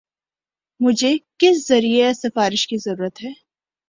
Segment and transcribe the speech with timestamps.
[0.79, 3.31] مجھے کس ذریعہ یا سفارش کی ضرورت ہے